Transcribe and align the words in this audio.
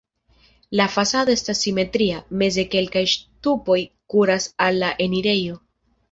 La 0.79 0.85
fasado 0.93 1.33
estas 1.39 1.59
simetria, 1.65 2.21
meze 2.41 2.63
kelkaj 2.75 3.03
ŝtupoj 3.11 3.77
kuras 4.15 4.47
al 4.69 4.81
la 4.85 4.89
enirejo. 5.07 5.59